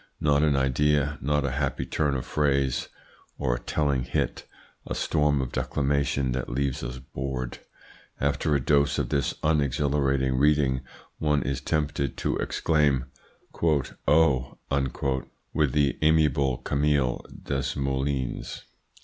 Not 0.19 0.41
an 0.41 0.55
idea, 0.55 1.19
not 1.21 1.45
a 1.45 1.51
happy 1.51 1.85
turn 1.85 2.15
of 2.15 2.25
phrase, 2.25 2.87
or 3.37 3.53
a 3.53 3.59
telling 3.59 4.01
hit: 4.01 4.47
a 4.87 4.95
storm 4.95 5.41
of 5.41 5.51
declamation 5.51 6.31
that 6.31 6.49
leaves 6.49 6.81
us 6.81 6.97
bored. 6.97 7.59
After 8.19 8.55
a 8.55 8.59
dose 8.59 8.97
of 8.97 9.09
this 9.09 9.35
unexhilarating 9.43 10.35
reading 10.39 10.81
one 11.19 11.43
is 11.43 11.59
attempted 11.61 12.17
to 12.17 12.35
exclaim 12.37 13.11
`Oh!' 13.53 15.23
with 15.53 15.71
the 15.73 15.99
amiable 16.01 16.57
Camille 16.57 17.23
Desmoulins." 17.31 18.63